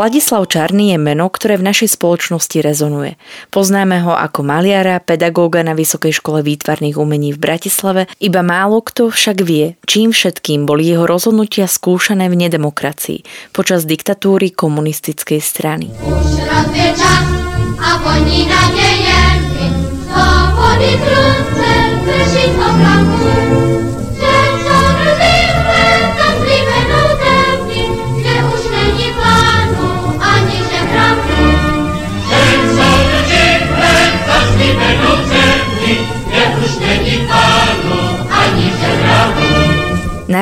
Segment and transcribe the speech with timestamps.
[0.00, 3.20] Ladislav Čarný je meno, ktoré v našej spoločnosti rezonuje.
[3.52, 9.12] Poznáme ho ako maliara, pedagóga na Vysokej škole výtvarných umení v Bratislave, iba málo kto
[9.12, 15.92] však vie, čím všetkým boli jeho rozhodnutia skúšané v nedemokracii počas diktatúry komunistickej strany.
[16.08, 16.40] Už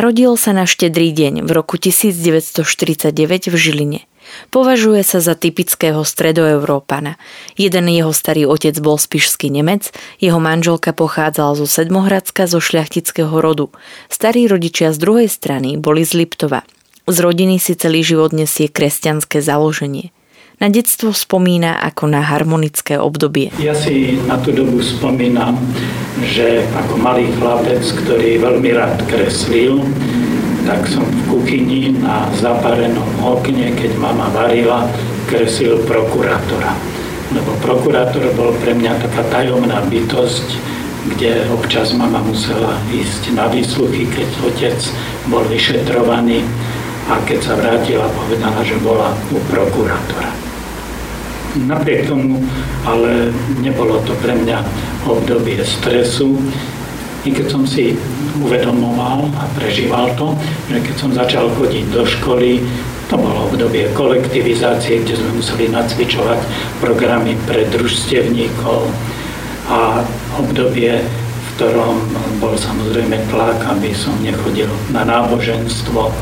[0.09, 4.01] Narodil sa na štedrý deň v roku 1949 v Žiline.
[4.48, 7.20] Považuje sa za typického stredoeurópana.
[7.61, 13.69] Jeden jeho starý otec bol spišský Nemec, jeho manželka pochádzala zo Sedmohradska zo šľachtického rodu.
[14.08, 16.64] Starí rodičia z druhej strany boli z Liptova.
[17.05, 20.08] Z rodiny si celý život nesie kresťanské založenie.
[20.58, 23.55] Na detstvo spomína ako na harmonické obdobie.
[23.63, 25.55] Ja si na tú dobu spomínam,
[26.27, 29.79] že ako malý chlapec, ktorý veľmi rád kreslil,
[30.67, 34.83] tak som v kuchyni na zaparenom okne, keď mama varila,
[35.30, 36.75] kreslil prokurátora.
[37.39, 40.58] Lebo prokurátor bol pre mňa taká tajomná bytosť,
[41.14, 44.79] kde občas mama musela ísť na výsluchy, keď otec
[45.30, 46.42] bol vyšetrovaný
[47.07, 50.48] a keď sa vrátila, povedala, že bola u prokurátora.
[51.67, 52.39] Napriek tomu,
[52.86, 54.63] ale nebolo to pre mňa
[55.08, 56.39] obdobie stresu,
[57.27, 57.98] i keď som si
[58.39, 60.39] uvedomoval a prežíval to,
[60.70, 62.63] že keď som začal chodiť do školy,
[63.11, 66.41] to bolo obdobie kolektivizácie, kde sme museli nacvičovať
[66.79, 68.86] programy pre družstevníkov.
[69.69, 70.05] A
[70.39, 71.98] obdobie, v ktorom
[72.39, 76.13] bol samozrejme tlak, aby som nechodil na náboženstvo,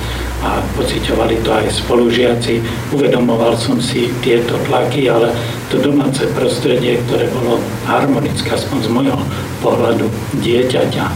[0.45, 2.61] a pociťovali to aj spolužiaci.
[2.93, 5.33] Uvedomoval som si tieto tlaky, ale
[5.73, 7.59] to domáce prostredie, ktoré bolo
[7.89, 9.19] harmonické, aspoň z môjho
[9.65, 10.07] pohľadu
[10.45, 11.07] dieťaťa,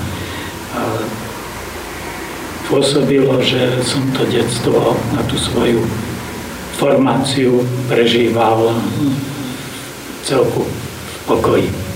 [2.71, 5.83] pôsobilo, že som to detstvo na tú svoju
[6.79, 8.73] formáciu prežíval
[10.23, 11.90] celku v pokoji.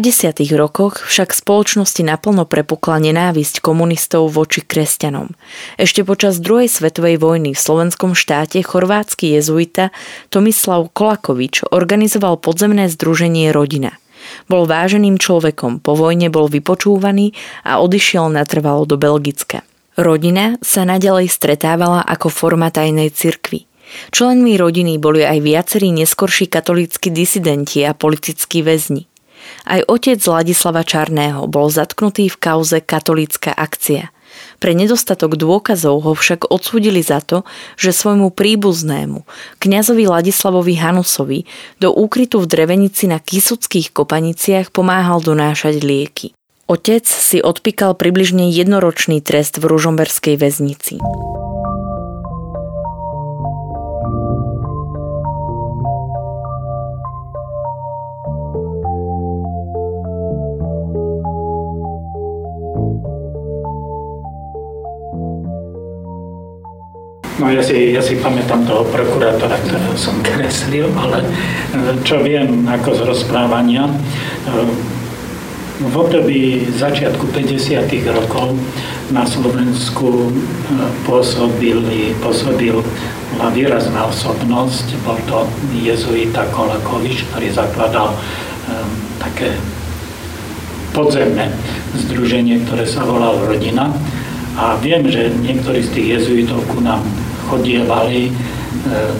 [0.00, 0.56] 50.
[0.56, 5.28] rokoch však spoločnosti naplno prepukla nenávisť komunistov voči kresťanom.
[5.76, 9.92] Ešte počas druhej svetovej vojny v slovenskom štáte chorvátsky jezuita
[10.32, 14.00] Tomislav Kolakovič organizoval podzemné združenie Rodina.
[14.48, 17.36] Bol váženým človekom, po vojne bol vypočúvaný
[17.68, 19.68] a odišiel natrvalo do Belgicka.
[20.00, 23.68] Rodina sa nadalej stretávala ako forma tajnej cirkvy.
[24.16, 29.10] Členmi rodiny boli aj viacerí neskorší katolícky disidenti a politickí väzni.
[29.70, 34.10] Aj otec Ladislava Čarného bol zatknutý v kauze katolícka akcia.
[34.58, 37.46] Pre nedostatok dôkazov ho však odsúdili za to,
[37.78, 39.22] že svojmu príbuznému,
[39.62, 41.46] kňazovi Ladislavovi Hanusovi,
[41.78, 46.34] do úkrytu v drevenici na Kisuckých kopaniciach pomáhal donášať lieky.
[46.66, 50.98] Otec si odpíkal približne jednoročný trest v Ružomberskej väznici.
[67.40, 71.28] No ja si, ja si pamätám toho prokurátora, ktorého som kreslil, ale e,
[72.04, 73.94] čo viem ako z rozprávania, e,
[75.80, 77.88] v období začiatku 50.
[78.12, 78.60] rokov
[79.08, 80.30] na Slovensku e,
[81.08, 82.76] pôsobili, pôsobil
[83.56, 85.48] výrazná osobnosť, bol to
[85.80, 88.12] jezuita Kolakovič, ktorý zakladal
[89.16, 89.56] také
[90.92, 91.48] podzemné
[91.96, 93.96] združenie, ktoré sa volalo Rodina.
[94.60, 97.00] A viem, že niektorí z tých jezuitov ku nám
[97.50, 98.32] chodievali e,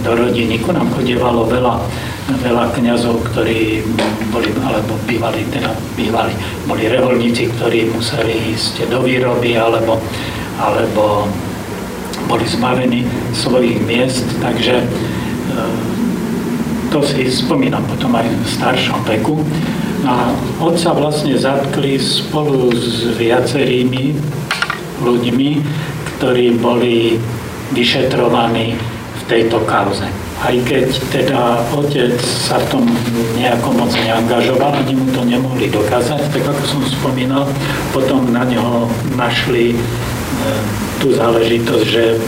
[0.06, 0.62] do rodiny.
[0.62, 1.74] Ku nám chodievalo veľa,
[2.46, 3.82] veľa kniazov, ktorí
[4.30, 6.32] boli, alebo bývali, teda bývali,
[6.70, 9.98] boli reholníci, ktorí museli ísť do výroby, alebo,
[10.62, 11.26] alebo
[12.30, 13.02] boli zbavení
[13.34, 14.86] svojich miest, takže e,
[16.94, 19.42] to si spomínam potom aj v staršom veku.
[20.06, 24.16] A otca vlastne zatkli spolu s viacerými
[25.04, 25.50] ľuďmi,
[26.16, 27.20] ktorí boli
[27.74, 28.78] vyšetrovaní
[29.16, 30.06] v tejto kauze.
[30.40, 32.84] Aj keď teda otec sa v tom
[33.36, 37.44] nejako moc neangažoval, ani mu to nemohli dokázať, tak ako som spomínal,
[37.92, 38.88] potom na neho
[39.20, 39.76] našli e,
[40.96, 42.18] tú záležitosť, že e,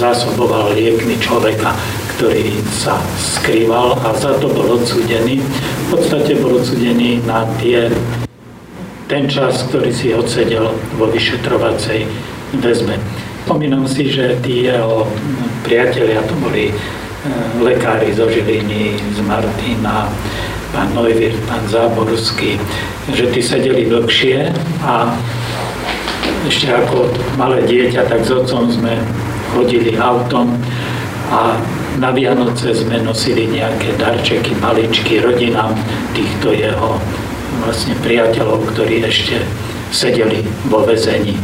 [0.00, 1.76] zásoboval liekmi človeka,
[2.16, 5.44] ktorý sa skrýval a za to bol odsudený.
[5.44, 7.92] V podstate bol odsudený na tie,
[9.12, 12.08] ten čas, ktorý si odsedel vo vyšetrovacej
[12.64, 12.96] väzbe.
[13.42, 15.02] Spomínam si, že tí jeho
[15.66, 16.74] priatelia to boli e,
[17.58, 20.06] lekári zo Žiliny, z Martina,
[20.70, 22.54] pán Neuwirth, pán Záborský,
[23.10, 24.46] že tí sedeli dlhšie
[24.86, 25.10] a
[26.46, 28.94] ešte ako malé dieťa, tak s otcom sme
[29.58, 30.54] chodili autom
[31.34, 31.58] a
[31.98, 35.74] na Vianoce sme nosili nejaké darčeky, maličky rodinám
[36.14, 36.94] týchto jeho
[37.66, 39.42] vlastne priateľov, ktorí ešte
[39.90, 41.36] sedeli vo vezení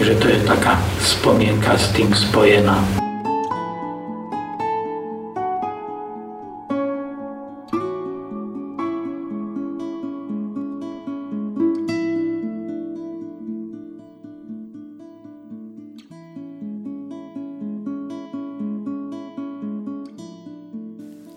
[0.00, 2.80] že to je taká spomienka s tým spojená.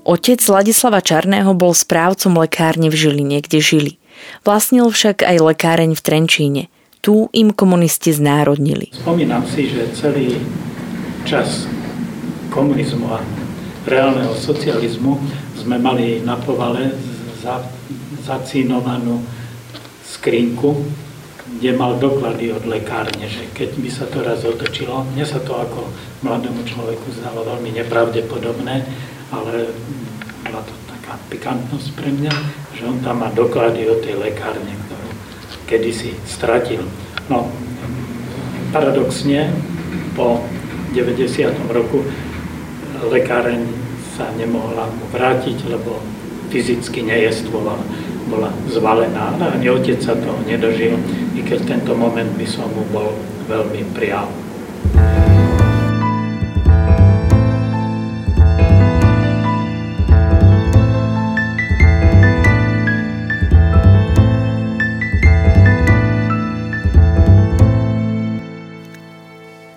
[0.05, 3.93] Otec Ladislava Čarného bol správcom lekárne v Žiline, kde žili.
[4.45, 6.63] Vlastnil však aj lekáreň v Trenčíne–
[7.05, 8.89] tu im komunisti znárodnili.
[8.89, 10.41] Spomínam si, že celý
[11.21, 11.69] čas
[12.49, 13.21] komunizmu a
[13.85, 15.21] reálneho socializmu
[15.53, 16.97] sme mali na povale
[17.45, 17.61] za,
[18.25, 19.21] zacínovanú
[20.01, 20.81] skrinku,
[21.61, 25.53] kde mal doklady od lekárne, že keď by sa to raz otočilo, mne sa to
[25.53, 25.85] ako
[26.25, 28.75] mladému človeku zdalo veľmi nepravdepodobné,
[29.29, 29.53] ale
[30.41, 32.33] bola to taká pikantnosť pre mňa,
[32.73, 34.73] že on tam má doklady od tej lekárne,
[35.65, 36.85] kedysi stratil.
[37.29, 37.49] No,
[38.69, 39.49] paradoxne,
[40.13, 40.45] po
[40.93, 41.51] 90.
[41.73, 42.05] roku
[43.03, 43.61] lekáreň
[44.15, 45.99] sa nemohla mu vrátiť, lebo
[46.53, 47.83] fyzicky nejestvovala,
[48.31, 49.35] bola zvalená.
[49.41, 50.95] A ani otec sa toho nedožil,
[51.35, 53.11] i keď tento moment by som mu bol
[53.51, 54.31] veľmi prial.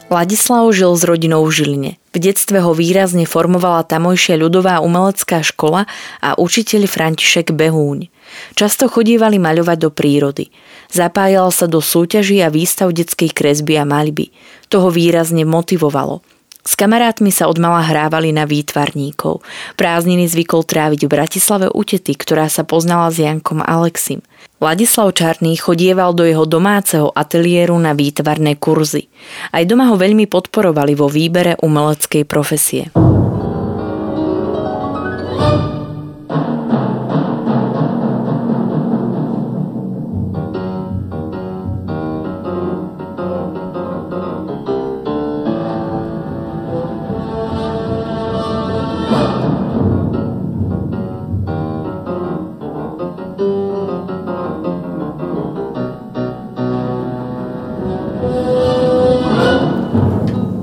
[0.08, 1.92] Ladislav žil s rodinou v Žiline.
[2.16, 5.84] V detstve ho výrazne formovala tamojšia ľudová umelecká škola
[6.24, 8.08] a učiteľ František Behúň.
[8.56, 10.48] Často chodívali maľovať do prírody.
[10.88, 14.32] Zapájal sa do súťaží a výstav detskej kresby a maľby.
[14.72, 16.24] To ho výrazne motivovalo.
[16.64, 19.44] S kamarátmi sa odmala hrávali na výtvarníkov.
[19.76, 24.24] Prázdniny zvykol tráviť v Bratislave u tety, ktorá sa poznala s Jankom Alexim.
[24.58, 29.06] Ladislav Čarný chodieval do jeho domáceho ateliéru na výtvarné kurzy.
[29.54, 32.90] Aj doma ho veľmi podporovali vo výbere umeleckej profesie.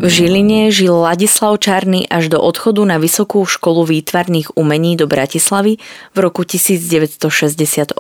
[0.05, 5.81] V Žiline žil Ladislav Čarný až do odchodu na Vysokú školu výtvarných umení do Bratislavy
[6.13, 7.97] v roku 1968.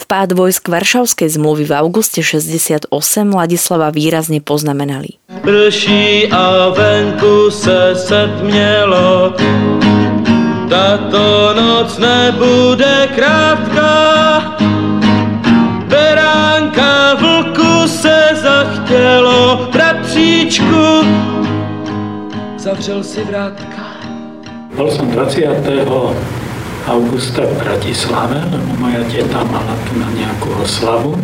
[0.00, 2.88] Vpád vojsk Varšavskej zmluvy v auguste 68
[3.28, 5.20] Ladislava výrazne poznamenali.
[5.44, 9.36] Prší a venku se setmělo,
[10.72, 14.11] tato noc nebude krátká,
[22.82, 23.82] zavřel si vrátka.
[24.74, 25.46] Bol som 20.
[26.90, 31.14] augusta v Bratislave, lebo moja teta mala tu na nejakú oslavu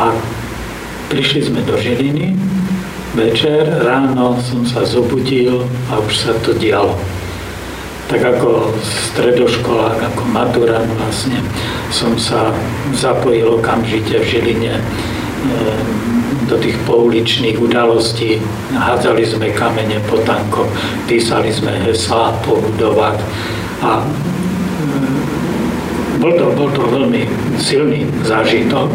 [0.00, 0.16] a
[1.12, 2.40] prišli sme do Žiliny.
[3.12, 5.60] Večer, ráno som sa zobudil
[5.92, 6.96] a už sa to dialo.
[8.08, 11.36] Tak ako stredoškolák, ako maturant vlastne,
[11.92, 12.48] som sa
[12.96, 14.80] zapojil okamžite v Žiline
[16.52, 18.36] do tých pouličných udalostí.
[18.76, 20.68] Hádzali sme kamene po tankoch,
[21.08, 22.60] písali sme heslá po
[23.82, 25.22] a mm,
[26.20, 27.26] bol to, bol to veľmi
[27.58, 28.92] silný zážitok,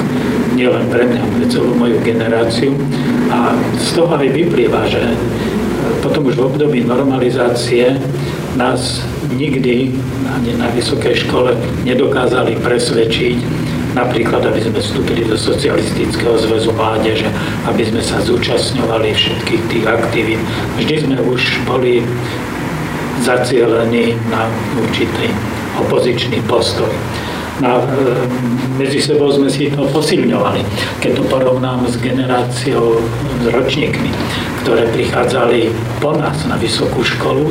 [0.55, 2.71] nielen pre mňa, pre celú moju generáciu.
[3.27, 5.03] A z toho aj vyplýva, že
[5.99, 7.99] potom už v období normalizácie
[8.55, 9.03] nás
[9.35, 9.91] nikdy
[10.31, 11.51] ani na vysokej škole
[11.83, 13.37] nedokázali presvedčiť,
[13.93, 17.29] napríklad, aby sme vstúpili do Socialistického zväzu mládeže,
[17.69, 20.41] aby sme sa zúčastňovali všetkých tých aktivít.
[20.79, 22.03] Vždy sme už boli
[23.23, 24.45] zacielení na
[24.77, 25.31] určitý
[25.77, 26.89] opozičný postoj.
[27.57, 28.29] Na, e,
[28.77, 30.61] medzi sebou sme si to posilňovali.
[31.01, 33.01] Keď to porovnám s generáciou,
[33.41, 34.13] s ročníkmi,
[34.61, 37.49] ktoré prichádzali po nás na vysokú školu,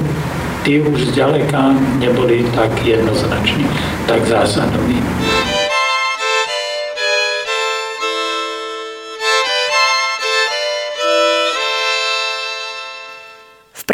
[0.62, 3.66] tí už zďaleka neboli tak jednoznační,
[4.07, 4.99] tak zásadoví.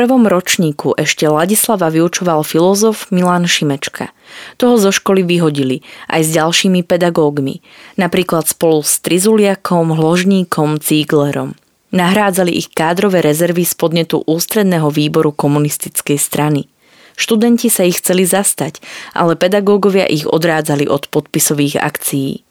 [0.03, 4.11] Prvom ročníku ešte Ladislava vyučoval filozof Milan Šimečka.
[4.59, 7.63] Toho zo školy vyhodili aj s ďalšími pedagógmi,
[7.95, 11.55] napríklad spolu s Trizuliakom, Hložníkom, Cíglerom.
[11.95, 16.67] Nahrádzali ich kádrové rezervy z podnetu ústredného výboru komunistickej strany.
[17.15, 18.83] Študenti sa ich chceli zastať,
[19.15, 22.43] ale pedagógovia ich odrádzali od podpisových akcií.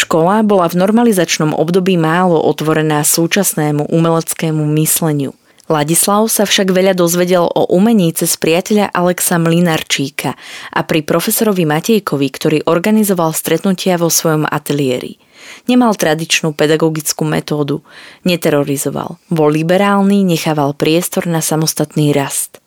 [0.00, 5.36] Škola bola v normalizačnom období málo otvorená súčasnému umeleckému mysleniu.
[5.68, 10.40] Ladislav sa však veľa dozvedel o umení cez priateľa Alexa Mlinarčíka
[10.72, 15.20] a pri profesorovi Matejkovi, ktorý organizoval stretnutia vo svojom ateliéri.
[15.68, 17.84] Nemal tradičnú pedagogickú metódu,
[18.24, 22.59] neterorizoval, bol liberálny, nechával priestor na samostatný rast.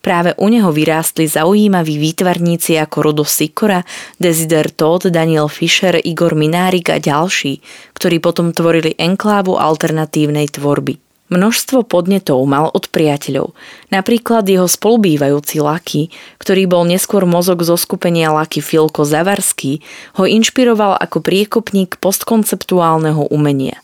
[0.00, 3.84] Práve u neho vyrástli zaujímaví výtvarníci ako Rudo Sikora,
[4.16, 7.60] Desider Todd, Daniel Fischer, Igor Minárik a ďalší,
[7.92, 10.96] ktorí potom tvorili enklávu alternatívnej tvorby.
[11.30, 13.54] Množstvo podnetov mal od priateľov,
[13.92, 16.10] napríklad jeho spolubývajúci Laky,
[16.42, 19.78] ktorý bol neskôr mozog zo skupenia Laky Filko Zavarský,
[20.18, 23.78] ho inšpiroval ako priekopník postkonceptuálneho umenia.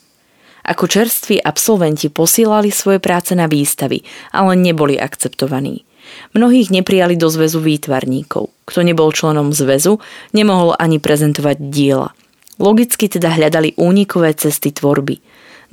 [0.66, 4.02] Ako čerství absolventi posílali svoje práce na výstavy,
[4.34, 5.86] ale neboli akceptovaní.
[6.34, 8.52] Mnohých neprijali do zväzu výtvarníkov.
[8.68, 9.98] Kto nebol členom zväzu,
[10.36, 12.10] nemohol ani prezentovať diela.
[12.56, 15.20] Logicky teda hľadali únikové cesty tvorby.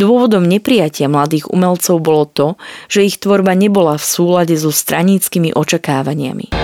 [0.02, 2.48] Dôvodom neprijatia mladých umelcov bolo to,
[2.90, 6.63] že ich tvorba nebola v súlade so straníckými očakávaniami.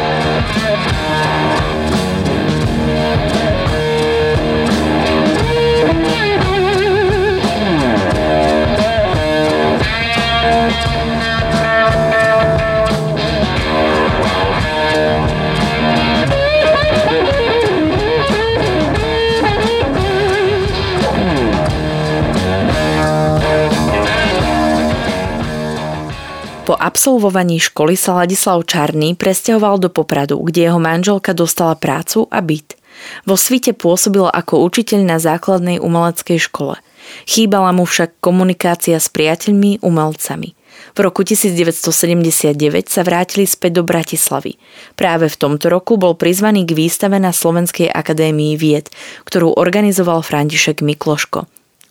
[27.10, 32.78] Absolvovaní školy sa Ladislav Čarný presťahoval do Popradu, kde jeho manželka dostala prácu a byt.
[33.26, 36.78] Vo svite pôsobil ako učiteľ na základnej umeleckej škole.
[37.26, 40.54] Chýbala mu však komunikácia s priateľmi umelcami.
[40.94, 42.54] V roku 1979
[42.94, 44.62] sa vrátili späť do Bratislavy.
[44.94, 48.94] Práve v tomto roku bol prizvaný k výstave na Slovenskej akadémii vied,
[49.26, 51.50] ktorú organizoval František Mikloško.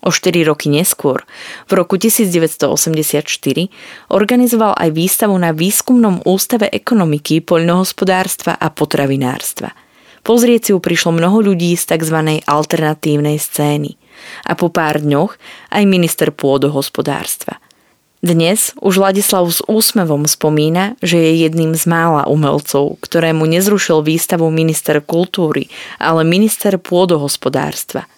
[0.08, 1.28] O 4 roky neskôr,
[1.68, 3.28] v roku 1984,
[4.08, 9.76] organizoval aj výstavu na Výskumnom ústave ekonomiky, poľnohospodárstva a potravinárstva.
[10.24, 12.40] Pozrieť si ju prišlo mnoho ľudí z tzv.
[12.40, 14.00] alternatívnej scény.
[14.48, 15.36] A po pár dňoch
[15.76, 17.60] aj minister pôdohospodárstva.
[18.24, 24.48] Dnes už Ladislav s úsmevom spomína, že je jedným z mála umelcov, ktorému nezrušil výstavu
[24.48, 25.68] minister kultúry,
[26.00, 28.08] ale minister pôdohospodárstva–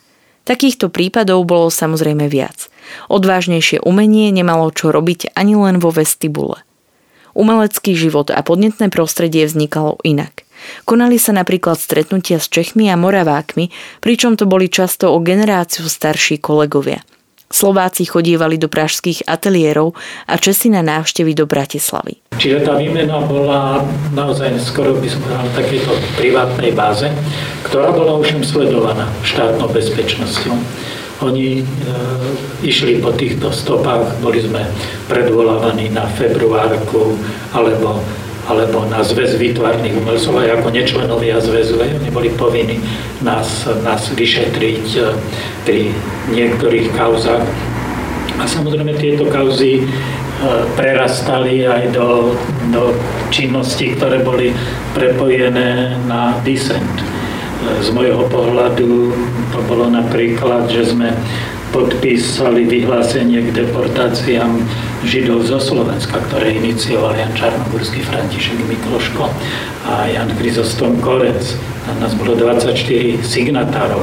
[0.51, 2.67] Takýchto prípadov bolo samozrejme viac.
[3.07, 6.67] Odvážnejšie umenie nemalo čo robiť ani len vo vestibule.
[7.39, 10.43] Umelecký život a podnetné prostredie vznikalo inak.
[10.91, 13.71] Konali sa napríklad stretnutia s Čechmi a Moravákmi,
[14.03, 16.99] pričom to boli často o generáciu starší kolegovia.
[17.51, 19.99] Slováci chodívali do pražských ateliérov
[20.31, 22.23] a Česi na návštevy do Bratislavy.
[22.39, 23.83] Čiže tá výmena bola
[24.15, 27.11] naozaj skoro by som povedal takéto privátnej báze,
[27.67, 30.55] ktorá bola už sledovaná štátnou bezpečnosťou.
[31.27, 31.65] Oni e,
[32.65, 34.65] išli po týchto stopách, boli sme
[35.11, 37.19] predvolávaní na februárku
[37.53, 38.01] alebo
[38.49, 41.77] alebo na zväz výtvarných umelcov aj ako nečlenovia zväzu.
[41.77, 42.81] Oni boli povinní
[43.21, 45.01] nás, nás vyšetriť e,
[45.67, 45.81] pri
[46.33, 47.45] niektorých kauzách.
[48.41, 49.85] A samozrejme tieto kauzy e,
[50.75, 52.33] prerastali aj do,
[52.73, 52.97] do
[53.29, 54.57] činností, ktoré boli
[54.97, 56.97] prepojené na dissent.
[56.97, 57.05] E,
[57.85, 59.13] z môjho pohľadu
[59.53, 61.13] to bolo napríklad, že sme
[61.73, 64.59] podpísali vyhlásenie k deportáciám
[65.07, 69.25] Židov zo Slovenska, ktoré inicioval Jan Čarnogurský, František Mikloško
[69.87, 71.57] a Jan Krizostom Korec.
[71.87, 74.03] Tam nás bolo 24 signatárov.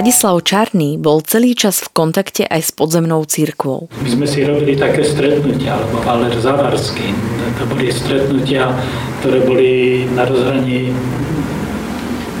[0.00, 3.92] Ladislav Čarný bol celý čas v kontakte aj s podzemnou církvou.
[4.00, 7.12] My sme si robili také stretnutia, alebo Valer Zavarský.
[7.60, 8.72] To boli stretnutia,
[9.20, 10.88] ktoré boli na rozhraní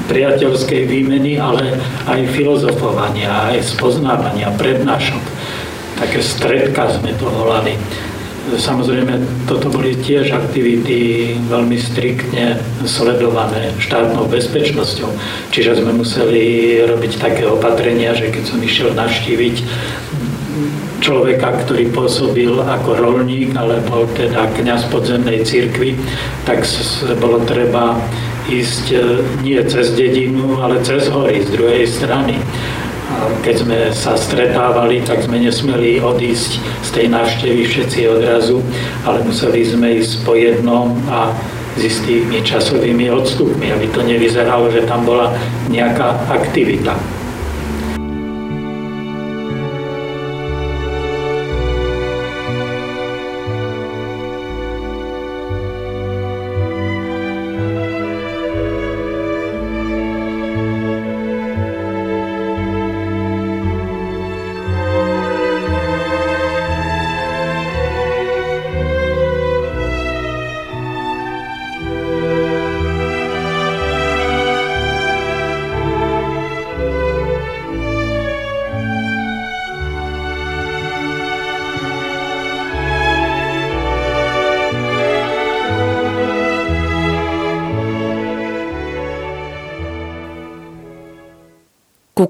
[0.08, 1.76] priateľskej výmeny, ale
[2.08, 5.20] aj filozofovania, aj spoznávania, prednášok.
[6.00, 7.76] Také stredka sme to volali.
[8.40, 12.56] Samozrejme, toto boli tiež aktivity veľmi striktne
[12.88, 15.12] sledované štátnou bezpečnosťou.
[15.52, 19.56] Čiže sme museli robiť také opatrenia, že keď som išiel navštíviť
[21.04, 25.96] človeka, ktorý pôsobil ako rolník alebo teda kňaz podzemnej cirkvi,
[26.44, 26.64] tak
[27.20, 27.96] bolo treba
[28.50, 28.98] ísť e,
[29.46, 32.36] nie cez dedinu, ale cez hory z druhej strany
[33.42, 38.60] keď sme sa stretávali, tak sme nesmeli odísť z tej návštevy všetci odrazu,
[39.04, 41.32] ale museli sme ísť po jednom a
[41.78, 45.30] s istými časovými odstupmi, aby to nevyzeralo, že tam bola
[45.70, 47.19] nejaká aktivita.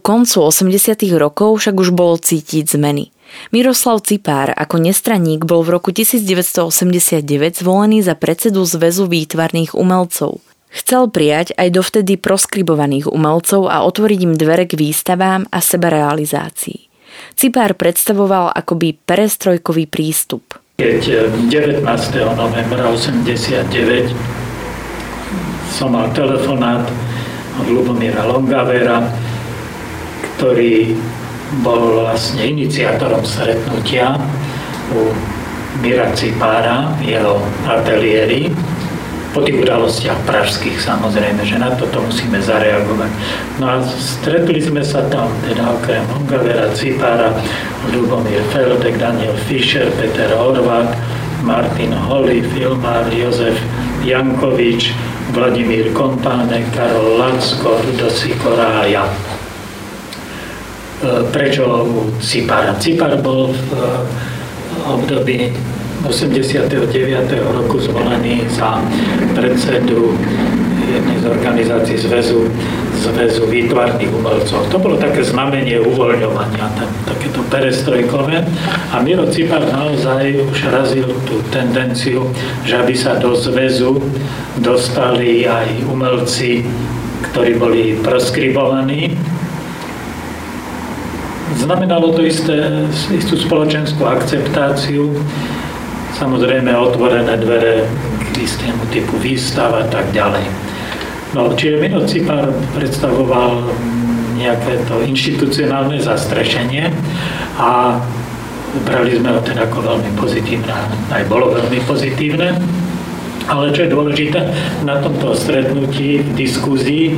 [0.00, 0.96] Koncu 80.
[1.20, 3.12] rokov však už bolo cítiť zmeny.
[3.54, 7.22] Miroslav Cipár ako nestraník bol v roku 1989
[7.62, 10.42] zvolený za predsedu Zväzu výtvarných umelcov.
[10.70, 16.90] Chcel prijať aj dovtedy proskribovaných umelcov a otvoriť im dvere k výstavám a sebarealizácii.
[17.34, 20.58] Cipár predstavoval akoby perestrojkový prístup.
[20.78, 21.02] Keď
[21.50, 21.84] 19.
[22.38, 24.14] novembra 89
[25.74, 26.86] som mal telefonát
[27.60, 29.04] od Lubomíra Longavera,
[30.40, 30.96] ktorý
[31.61, 34.16] bol vlastne iniciátorom stretnutia
[34.96, 35.12] u
[35.85, 38.48] Mira Cipára v jeho ateliéri
[39.31, 43.11] po tých udalostiach pražských samozrejme, že na toto musíme zareagovať.
[43.62, 47.31] No a stretli sme sa tam, teda okrem Ongavera, Cipára,
[47.94, 50.96] Lubomír Feldek, Daniel Fischer, Peter Horváth,
[51.46, 53.55] Martin Holly, filmár Jozef
[54.03, 54.90] Jankovič,
[55.31, 59.07] Vladimír Kompánek, Karol Lacko, Rudosi Korája.
[59.07, 59.39] E,
[61.32, 61.88] prečo
[62.20, 62.76] Cipara.
[62.76, 63.88] Cipar bol v e,
[64.84, 65.52] období
[66.04, 66.68] 89.
[67.52, 68.80] roku zvolený za
[69.36, 70.16] predsedu
[70.90, 72.48] jednej z organizácií zväzu
[73.00, 74.68] zväzu výtvarných umelcov.
[74.68, 76.68] To bolo také znamenie uvoľňovania,
[77.08, 78.44] takéto perestrojkové.
[78.92, 82.28] A Miro Cipar naozaj už razil tú tendenciu,
[82.68, 83.96] že aby sa do zväzu
[84.60, 86.68] dostali aj umelci,
[87.32, 89.16] ktorí boli proskribovaní.
[91.60, 92.56] Znamenalo to isté,
[93.12, 95.12] istú spoločenskú akceptáciu,
[96.16, 97.84] samozrejme otvorené dvere
[98.32, 100.40] k istému typu výstav a tak ďalej.
[101.36, 103.68] No, čiže Minocipar predstavoval
[104.40, 106.88] nejaké to inštitucionálne zastrešenie
[107.60, 108.00] a
[108.88, 110.72] brali sme ho teda ako veľmi pozitívne,
[111.12, 112.56] aj bolo veľmi pozitívne.
[113.52, 114.40] Ale čo je dôležité,
[114.88, 117.16] na tomto stretnutí, v diskuzii, e,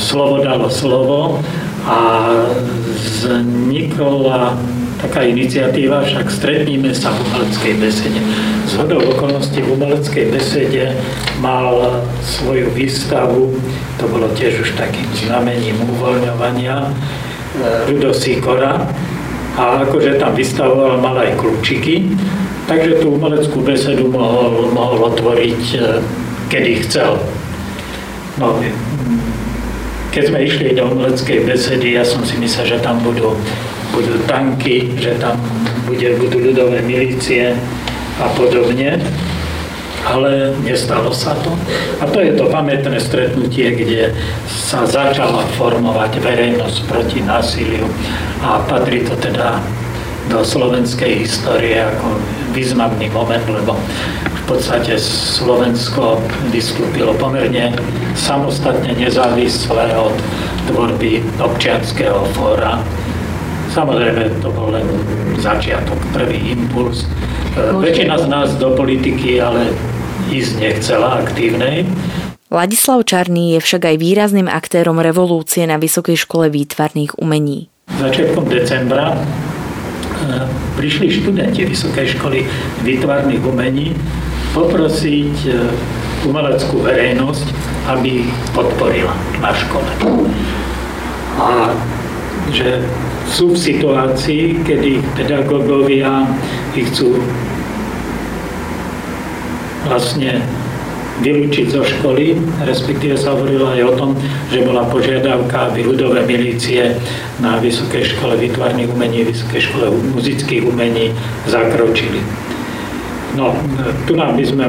[0.00, 1.44] slovo dalo slovo
[1.86, 1.98] a
[2.94, 4.58] vznikla
[5.00, 8.20] taká iniciatíva, však stretníme sa v umeleckej besede.
[8.68, 10.92] Z hodou okolností v umeleckej besede
[11.40, 13.56] mal svoju výstavu,
[13.96, 16.90] to bolo tiež už takým znamením uvoľňovania, e,
[17.88, 18.84] Rudo Sikora,
[19.56, 22.14] a akože tam vystavoval, mal aj kľúčiky,
[22.68, 25.80] takže tú umeleckú besedu mohol, mohol otvoriť, e,
[26.52, 27.18] kedy chcel.
[28.38, 28.56] No,
[30.10, 33.34] keď sme išli do umeleckej besedy, ja som si myslel, že tam budú
[33.90, 35.36] budú tanky, že tam
[35.86, 37.54] bude, budú ľudové milície
[38.22, 39.02] a podobne.
[40.00, 41.52] Ale nestalo sa to.
[42.00, 44.16] A to je to pamätné stretnutie, kde
[44.48, 47.84] sa začala formovať verejnosť proti násiliu
[48.40, 49.60] a patrí to teda
[50.32, 52.16] do slovenskej histórie ako
[52.56, 53.76] významný moment, lebo
[54.50, 56.18] podstate Slovensko
[56.50, 57.70] vystúpilo pomerne
[58.18, 60.14] samostatne nezávisle od
[60.66, 62.82] tvorby občianského fóra
[63.70, 64.82] Samozrejme, to bol len
[65.38, 67.06] začiatok, prvý impuls.
[67.54, 69.70] Väčšina z nás do politiky ale
[70.26, 71.86] ísť nechcela aktívnej.
[72.50, 77.70] Ladislav Čarný je však aj výrazným aktérom revolúcie na Vysokej škole výtvarných umení.
[77.94, 79.18] Začiatkom decembra e,
[80.74, 82.42] prišli študenti Vysokej školy
[82.82, 83.94] výtvarných umení
[84.52, 85.52] poprosiť e,
[86.26, 87.46] umeleckú verejnosť,
[87.88, 89.90] aby podporila na škole.
[91.40, 91.72] A
[92.50, 92.82] že
[93.30, 96.26] sú v situácii, kedy pedagógovia
[96.74, 97.22] ich chcú
[99.86, 100.42] vlastne
[101.20, 104.10] vylúčiť zo školy, respektíve sa hovorilo aj o tom,
[104.48, 106.96] že bola požiadavka, aby ľudové milície
[107.44, 111.12] na Vysokej škole výtvarných umení, Vysokej škole muzických umení
[111.44, 112.24] zakročili.
[113.38, 113.54] No,
[114.10, 114.66] tu nám by sme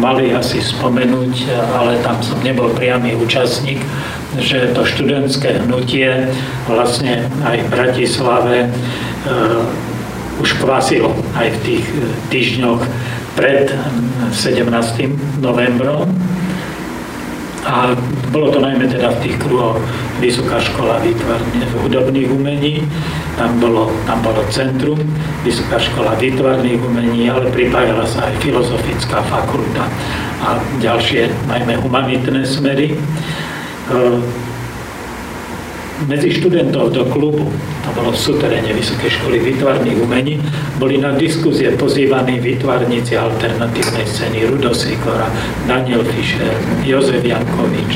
[0.00, 3.76] mali asi spomenúť, ale tam som nebol priamy účastník,
[4.40, 6.32] že to študentské hnutie
[6.64, 8.68] vlastne aj v Bratislave e,
[10.40, 11.84] už kvasilo aj v tých
[12.32, 12.80] týždňoch
[13.36, 13.68] pred
[14.32, 14.64] 17.
[15.44, 16.08] novembrom
[17.66, 17.92] a
[18.32, 19.76] bolo to najmä teda v tých kruhoch
[20.20, 22.84] Vysoká škola výtvarne hudobných umení,
[23.40, 25.00] tam bolo, tam bolo centrum,
[25.44, 29.88] Vysoká škola výtvarných umení, ale pripájala sa aj filozofická fakulta
[30.44, 32.92] a ďalšie, najmä humanitné smery.
[32.92, 32.96] E,
[36.08, 37.48] medzi študentov do klubu,
[37.80, 40.36] to bolo v suteréne Vysokej školy výtvarných umení,
[40.76, 45.28] boli na diskuzie pozývaní výtvarníci alternatívnej scény Rudo Sikora,
[45.64, 46.52] Daniel Fischer,
[46.84, 47.92] Jozef Jankovič.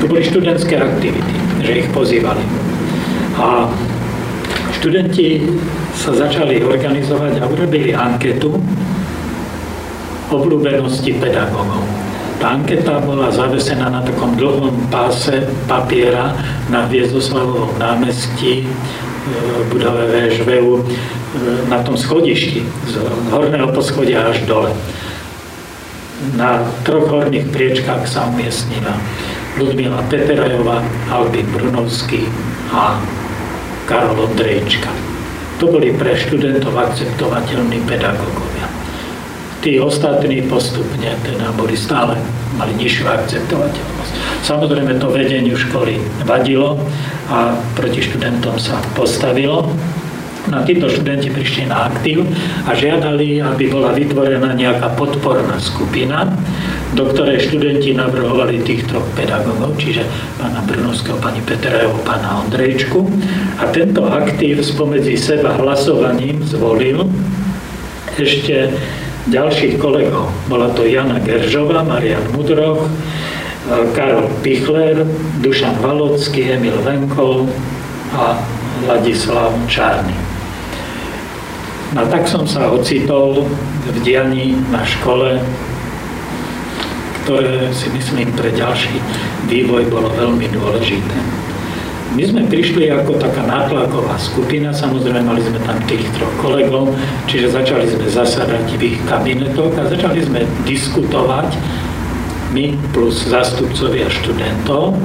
[0.00, 2.42] To boli študentské aktivity, že ich pozývali.
[3.36, 3.68] A
[4.80, 5.44] študenti
[5.92, 8.56] sa začali organizovať a urobili anketu
[10.30, 11.99] obľúbenosti pedagógov.
[12.40, 16.32] Tá anketa bola zavesená na takom dlhom páse papiera
[16.72, 20.88] na Viezdoslavovom námestí v budove VŽVU
[21.68, 22.92] na tom schodišti z
[23.28, 24.72] horného poschodia až dole.
[26.32, 28.96] Na troch horných priečkách sa umiestnila
[29.60, 30.80] Ludmila Peterajová,
[31.12, 32.24] Albin Brunovský
[32.72, 32.96] a
[33.84, 34.88] Karol Ondrejčka.
[35.60, 38.49] To boli pre študentov akceptovateľní pedagógovia.
[39.60, 42.16] Tí ostatní postupne teda boli stále,
[42.56, 44.12] mali nižšiu akceptovateľnosť.
[44.40, 46.80] Samozrejme to vedeniu školy vadilo
[47.28, 49.68] a proti študentom sa postavilo.
[50.48, 52.24] No títo študenti prišli na aktív
[52.64, 56.32] a žiadali, aby bola vytvorená nejaká podporná skupina,
[56.96, 60.08] do ktorej študenti navrhovali tých troch pedagógov, čiže
[60.40, 63.04] pána Brunovského, pani Petrajovú, pána Ondrejčku.
[63.60, 67.04] A tento aktív spomedzi seba hlasovaním zvolil
[68.16, 68.72] ešte
[69.28, 70.32] ďalších kolegov.
[70.48, 72.88] Bola to Jana Geržová, Marian Mudroch,
[73.92, 75.04] Karol Pichler,
[75.44, 77.44] Dušan Valocký, Emil Venkol
[78.16, 78.40] a
[78.88, 80.16] Ladislav Čárny.
[81.92, 83.44] No tak som sa ocitol
[83.90, 85.42] v dianí na škole,
[87.26, 88.94] ktoré si myslím pre ďalší
[89.50, 91.49] vývoj bolo veľmi dôležité.
[92.10, 96.90] My sme prišli ako taká nátlaková skupina, samozrejme mali sme tam tých troch kolegov,
[97.30, 101.54] čiže začali sme zasadať v ich kabinetoch a začali sme diskutovať
[102.50, 104.98] my plus zástupcovia študentov,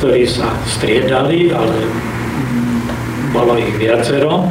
[0.00, 1.76] ktorí sa striedali, ale
[3.36, 4.48] bolo ich viacero,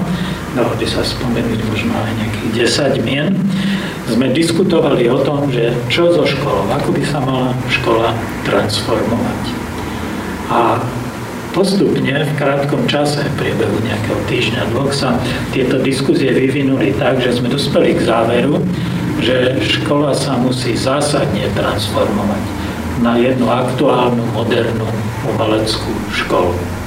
[0.54, 2.50] dalo by sa spomenúť možno aj nejakých
[3.02, 3.34] 10 mien
[4.10, 9.42] sme diskutovali o tom, že čo so školou, ako by sa mala škola transformovať.
[10.50, 10.82] A
[11.52, 15.18] postupne v krátkom čase, v priebehu nejakého týždňa, dvoch sa
[15.52, 18.62] tieto diskuzie vyvinuli tak, že sme dospeli k záveru,
[19.20, 22.44] že škola sa musí zásadne transformovať
[23.04, 24.88] na jednu aktuálnu, modernú
[25.28, 26.79] umeleckú školu.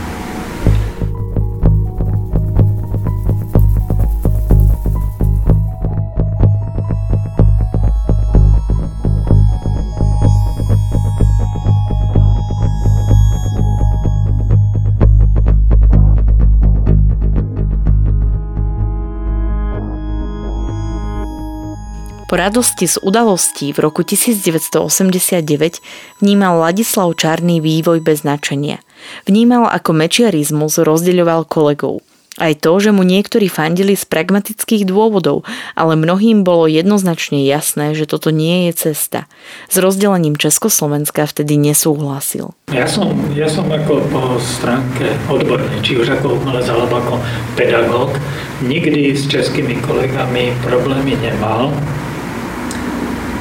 [22.33, 25.85] Po radosti z udalostí v roku 1989
[26.25, 28.81] vnímal Ladislav Čarný vývoj bez značenia.
[29.29, 32.01] Vnímal ako mečiarizmus rozdeľoval kolegov.
[32.41, 35.45] Aj to, že mu niektorí fandili z pragmatických dôvodov,
[35.77, 39.29] ale mnohým bolo jednoznačne jasné, že toto nie je cesta.
[39.69, 42.57] S rozdelením Československa vtedy nesúhlasil.
[42.73, 47.15] Ja som, ja som ako po stránke odbornej, či už ako umelec alebo ako
[47.61, 48.17] pedagóg,
[48.65, 51.69] nikdy s českými kolegami problémy nemal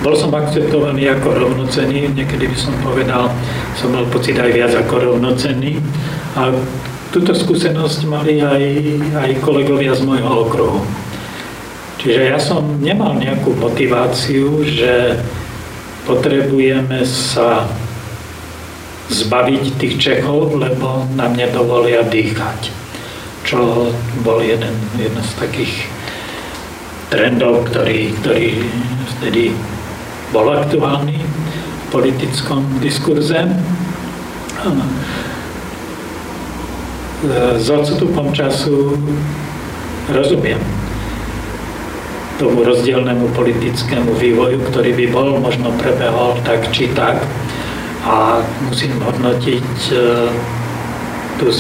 [0.02, 3.30] bol som akceptovaný ako rovnocený, niekedy by som povedal,
[3.78, 5.78] som mal pocit aj viac ako rovnocený.
[6.34, 6.50] A
[7.14, 8.64] túto skúsenosť mali aj,
[9.14, 10.82] aj kolegovia z môjho okruhu.
[12.02, 15.22] Čiže ja som nemal nejakú motiváciu, že
[16.10, 17.70] potrebujeme sa
[19.14, 22.74] zbaviť tých Čechov, lebo nám nedovolia dýchať.
[23.46, 23.94] Čo
[24.26, 25.74] bol jeden, jeden z takých
[27.14, 28.66] trendov, ktorý, ktorý
[29.20, 29.54] vtedy
[30.32, 33.52] bol aktuálny v politickom diskurze.
[37.62, 38.98] S odstupom času
[40.10, 40.58] rozumiem
[42.42, 47.22] tomu rozdielnemu politickému vývoju, ktorý by bol, možno prebehol tak či tak.
[48.02, 49.96] A musím hodnotiť e,
[51.38, 51.54] tú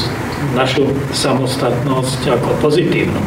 [0.57, 3.21] našu samostatnosť ako pozitívnu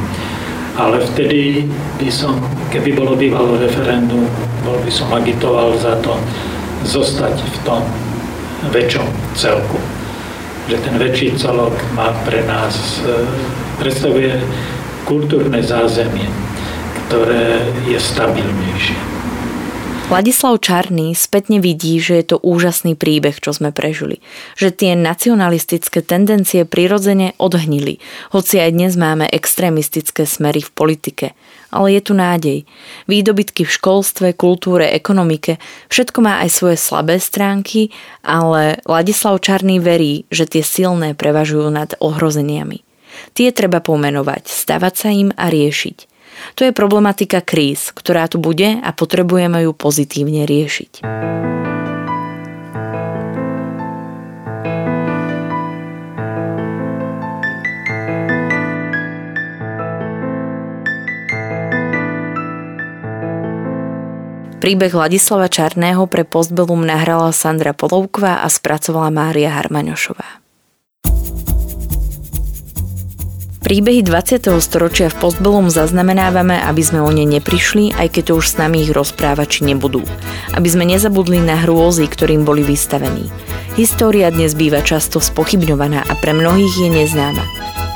[0.75, 1.71] ale vtedy
[2.03, 2.39] by som,
[2.75, 4.27] keby bolo bývalo referendum,
[4.67, 6.19] bol by som agitoval za to
[6.83, 7.83] zostať v tom
[8.75, 9.07] väčšom
[9.39, 9.79] celku.
[10.67, 13.23] Že ten väčší celok má pre nás, e,
[13.79, 14.41] predstavuje
[15.05, 16.27] kultúrne zázemie,
[17.07, 19.14] ktoré je stabilnejšie.
[20.05, 24.21] Ladislav Čarný spätne vidí, že je to úžasný príbeh, čo sme prežili.
[24.53, 31.27] Že tie nacionalistické tendencie prirodzene odhnili, hoci aj dnes máme extrémistické smery v politike.
[31.73, 32.69] Ale je tu nádej.
[33.09, 35.57] Výdobytky v školstve, kultúre, ekonomike,
[35.89, 37.89] všetko má aj svoje slabé stránky,
[38.21, 42.85] ale Ladislav Čarný verí, že tie silné prevažujú nad ohrozeniami.
[43.33, 46.14] Tie treba pomenovať, stavať sa im a riešiť.
[46.55, 51.05] To je problematika kríz, ktorá tu bude a potrebujeme ju pozitívne riešiť.
[64.65, 70.44] Príbeh Ladislava Čarného pre Postbellum nahrala Sandra Polovková a spracovala Mária Harmaňošová.
[73.65, 74.61] Príbehy 20.
[74.61, 78.85] storočia v postbelom zaznamenávame, aby sme o ne neprišli, aj keď to už s nami
[78.85, 80.05] ich rozprávači nebudú.
[80.53, 83.33] Aby sme nezabudli na hrôzy, ktorým boli vystavení.
[83.81, 87.41] História dnes býva často spochybňovaná a pre mnohých je neznáma.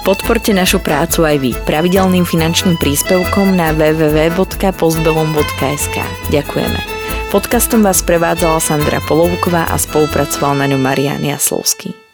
[0.09, 5.97] Podporte našu prácu aj vy pravidelným finančným príspevkom na www.postbelom.sk.
[6.33, 6.81] Ďakujeme.
[7.29, 12.08] Podcastom vás prevádzala Sandra Polovková a spolupracoval na ňom Marian Jaslovský.